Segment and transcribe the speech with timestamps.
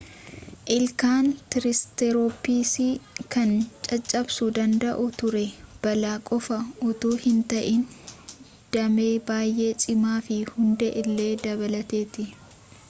[0.75, 1.25] ilkaan
[1.55, 2.71] triseratopiis
[3.33, 3.51] kan
[3.89, 5.43] caccabsuu danda'u ture
[5.83, 6.57] baala qofa
[6.89, 7.83] utuu hin ta'in
[8.77, 12.27] damee bayyee cimaa fi hundee illee dabalateeti